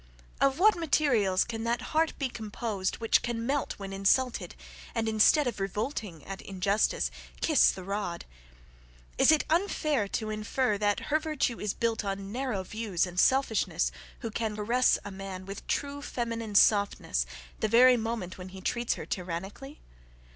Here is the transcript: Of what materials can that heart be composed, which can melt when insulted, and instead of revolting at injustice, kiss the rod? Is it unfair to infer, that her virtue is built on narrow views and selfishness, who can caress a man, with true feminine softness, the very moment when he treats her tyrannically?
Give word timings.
Of 0.41 0.57
what 0.57 0.75
materials 0.75 1.43
can 1.43 1.63
that 1.65 1.79
heart 1.93 2.13
be 2.17 2.27
composed, 2.27 2.97
which 2.97 3.21
can 3.21 3.45
melt 3.45 3.73
when 3.77 3.93
insulted, 3.93 4.55
and 4.95 5.07
instead 5.07 5.45
of 5.45 5.59
revolting 5.59 6.25
at 6.25 6.41
injustice, 6.41 7.11
kiss 7.39 7.69
the 7.69 7.83
rod? 7.83 8.25
Is 9.19 9.31
it 9.31 9.45
unfair 9.47 10.07
to 10.07 10.31
infer, 10.31 10.79
that 10.79 10.99
her 11.11 11.19
virtue 11.19 11.59
is 11.59 11.75
built 11.75 12.03
on 12.03 12.31
narrow 12.31 12.63
views 12.63 13.05
and 13.05 13.19
selfishness, 13.19 13.91
who 14.21 14.31
can 14.31 14.55
caress 14.55 14.97
a 15.05 15.11
man, 15.11 15.45
with 15.45 15.67
true 15.67 16.01
feminine 16.01 16.55
softness, 16.55 17.27
the 17.59 17.67
very 17.67 17.95
moment 17.95 18.39
when 18.39 18.49
he 18.49 18.59
treats 18.59 18.95
her 18.95 19.05
tyrannically? 19.05 19.81